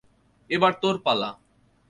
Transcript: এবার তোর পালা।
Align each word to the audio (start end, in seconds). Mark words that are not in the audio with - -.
এবার 0.49 0.73
তোর 0.81 0.95
পালা। 1.05 1.29